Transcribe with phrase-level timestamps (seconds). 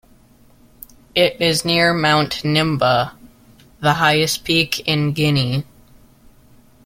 [1.13, 3.11] It is near Mount Nimba,
[3.81, 5.63] the highest peak in Guinea.